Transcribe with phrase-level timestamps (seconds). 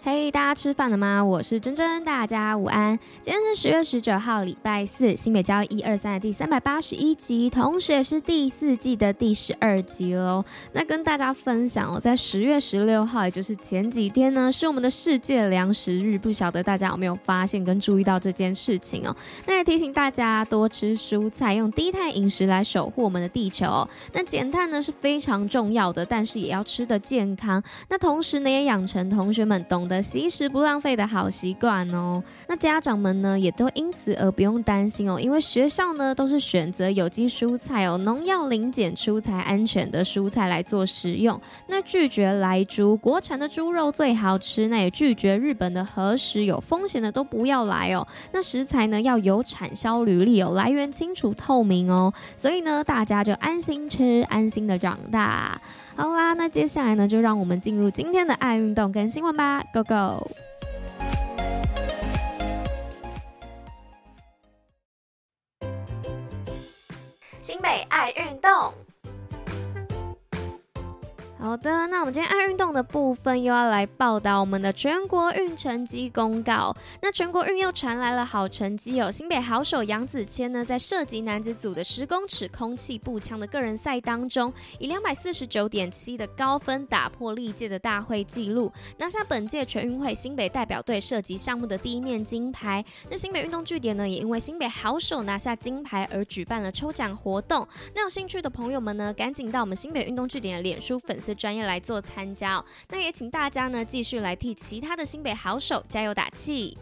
[0.00, 1.24] 嘿大家吃饭了吗？
[1.24, 2.96] 我是珍珍，大家午安。
[3.20, 10.44] 今天是十月十九号，礼拜四，新北教育一二三的第三百八十一集，同时也是第四季的第十二集喽。
[10.72, 19.14] 那跟大家分享哦，在十月十六号，也就是前几天呢，是我们的世界粮食日，不晓得大家有没有发现跟注意到这件事情哦？
[19.46, 23.86] 那也提醒大家多吃蔬菜，用低碳饮食来守护我们的地球。
[24.12, 27.60] 那减碳呢是非常重要的，但是也要吃得健康。
[27.88, 30.02] 那同时呢，也养成同学们懂的。
[30.02, 41.38] 惜食不浪费的好习惯哦，那家长们呢也都因此而不用担心哦，因为学校呢都是选择有机蔬菜哦，农药零检出才安全的蔬菜来做食用。
[41.66, 48.06] 那拒绝来猪，国产的猪肉最好吃，那也拒绝日本的核食有风险的都不要来哦。
[48.32, 55.60] 那食材呢要有产销履历哦，来源清楚透明哦，所以呢大家就安心吃，安心的长大。
[55.98, 60.30] 好啦，那接下来呢，就让我们进入今天的爱运动跟新闻吧，Go Go！
[67.40, 68.72] 新北爱运动。
[71.40, 76.76] 好的，那我们今天爱运动的部分又要来报道我们的全国运成绩公告。
[77.00, 92.84] 那全国运又传来了好成绩哦，新北好手杨子谦呢，在射击男子组的十公尺空气步枪的个人赛当中，以两百四十九点七的高分打破历届的大会纪录，拿下本届全运会新北代表队射击项目的第一面金牌。
[93.08, 97.66] 那新北运动据点呢，也因为新北好手拿下金牌而举办了抽奖活动。
[97.94, 101.27] 那有兴趣的朋友们呢，赶紧到我们新北运动据点的脸书粉丝。
[101.28, 106.76] 的专业来做参加，那也请大家呢继续来替其他的新北好手加油打气。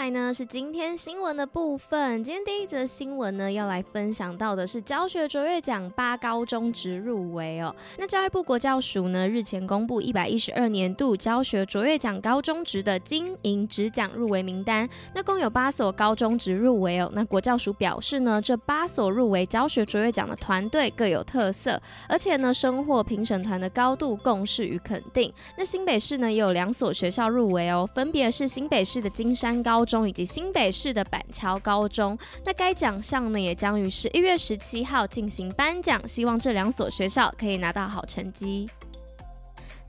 [0.00, 2.24] 来呢是今天新闻的部分。
[2.24, 7.76] 今天第一则新闻呢要来分享到的是教学卓越奖八高中职入围哦。
[7.98, 17.10] 那教育部国教署呢日前公布一百一十二年度教学卓越奖高中职的经营职奖入围名单，那共有八所高中职入围哦。
[17.12, 25.30] 那国教署表示呢，这八所入围教学卓越奖的团队各有特色，而且呢深获评审团的高度共识与肯定。
[25.58, 29.84] 那新北市呢也有两所学校入围哦，分别是新北市的金山高。
[29.90, 38.68] 中以及新北市的板桥高中，那该奖项呢也将于十一月十七号进行颁奖，希望这两所学校可以拿到好成绩。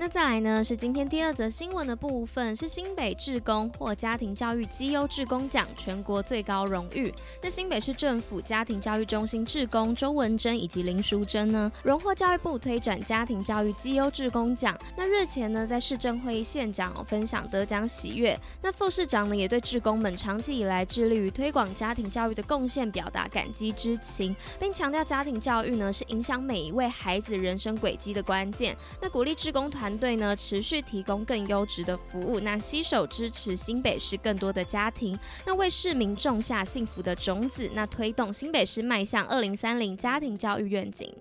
[0.00, 7.12] 那再来呢，是今天第二则新闻的部分，是新北志工获家庭教育绩优志工奖，全国最高荣誉。
[7.42, 14.74] 那新北市政府家庭教育中心志工周文珍以及林淑珍呢，荣获教育部推展家庭教育绩优志工奖。
[14.96, 18.34] 那日前呢，在市政会议现场、分享得奖喜悦。
[18.62, 28.74] 那副市长呢，也对志工们长期以来致力于推广家庭教育的贡献表达感激之情，并强调家庭教育呢是影响每一位孩子人生轨迹的关键。
[28.98, 29.89] 那鼓励志工团。
[29.90, 41.12] 团队呢，持续提供更优质的服务，那携手支持新北市更多的家庭，那为市民种下幸福的种子，那推动新北市迈向二零三零家庭教育愿景。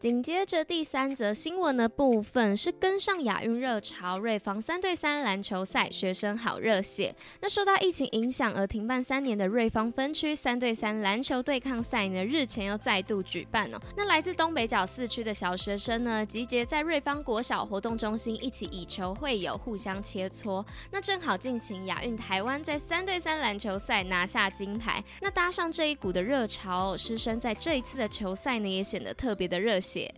[0.00, 7.12] 紧接着第三则新闻的部分是跟上亚运热潮，瑞芳三对三篮球赛学生好热血。
[7.40, 13.78] 那受到疫情影响而停办三年的瑞芳分区三对三篮球对抗赛呢，日前又再度举办哦。
[13.96, 20.64] 那来自东北角四区的小学生呢，集结在瑞芳国小活动中心，一起以球会友，互相切磋。
[20.92, 25.02] 那正好尽情亚运台湾在三对三篮球赛拿下金牌。
[25.20, 29.87] 那搭上这一股的热潮，师生在这一次的球赛呢，也显得特别的热血。
[29.88, 30.17] 谢。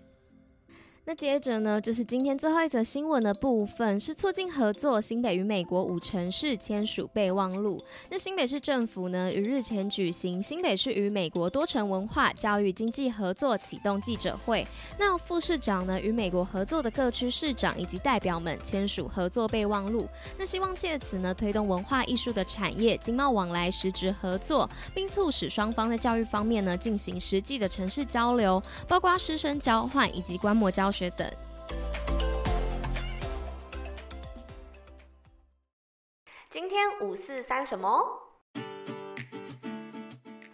[1.06, 7.82] 那接着呢，就是今天最后一则新闻的部分，是促进合作，新北与美国五城市签署备忘录。
[8.10, 14.64] 那新北市政府呢，于日前举行新北市与美国多城文化、教育、经济合作启动记者会。
[14.98, 20.06] 那副市长呢，与美国合作的各区市长以及代表们签署合作备忘录。
[20.38, 31.00] 那希望借此呢，推动文化艺术的产业经贸往来实质合作，并促使双方在教育方面呢，进行实际的城市交流，包括师生交换以及观摩交教学。
[31.00, 31.30] 学等。
[36.50, 38.04] 今天五四三什么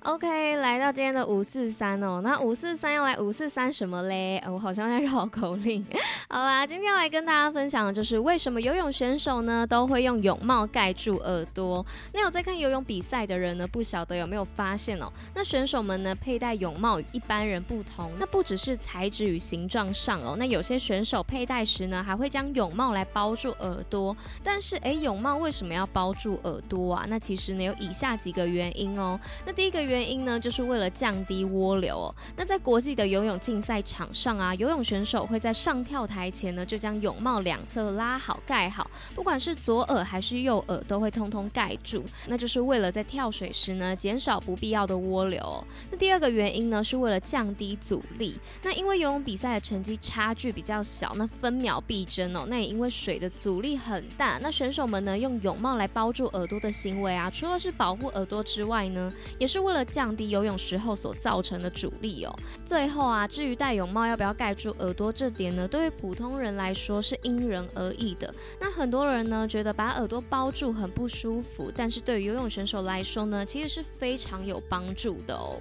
[0.03, 4.41] ？OK，来到今天的五四三哦，那五四三要来五四三什么嘞？
[4.47, 5.85] 我好像在绕口令。
[6.29, 11.87] 好啦，今天要来跟大家分享的就是为什么游泳选手呢都会用泳帽盖住耳朵。
[12.13, 15.11] 那有在看游泳比赛的人呢，不晓得有没有发现哦？
[15.35, 24.17] 那选手们呢佩戴泳帽与一般人不同，那不只是材质与形状上哦，那有些选手佩戴时呢还会将泳帽来包住耳朵。
[24.43, 27.07] 但是诶，泳帽为什么要包住耳朵啊？
[27.09, 29.19] 那其实呢有以下几个原因哦。
[29.47, 32.15] 那第一个原原因呢，就是为了降低涡流哦。
[32.37, 42.03] 那在国际的游泳竞赛场上啊，游泳选手会在上跳台台前呢，就将泳帽两侧拉好盖好，不管是左耳还是右耳，都会通通盖住。
[42.27, 45.63] 那就是为了在跳水时呢，减少不必要的涡流。
[45.91, 48.39] 那第二个原因呢，是为了降低阻力。
[48.63, 52.47] 那因为游泳比赛的成绩差距比较小，那分秒必争哦。
[52.49, 62.35] 那也因为水的阻力很大，那选手们呢，用泳帽来包住耳朵的行为啊，除了是保护耳朵之外呢，也是为了降低游泳时候所造成的阻力哦。
[62.65, 68.33] 最后啊，至于戴泳帽要不要盖住耳朵这点呢，对于普通人来说是因人而异的。
[68.61, 75.59] 那很多人呢觉得把耳朵包住很不舒服，但是对于游泳选手来说呢，其实是非常有帮助的哦。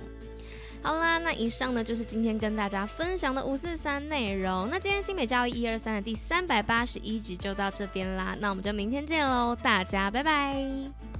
[0.83, 4.69] 好啦，那以上呢就是今天跟大家分享的五四三内容。
[4.69, 11.14] 那今天新北教育一二三的第三百八十一集就到这边啦，那我们就明天见喽，大家拜拜。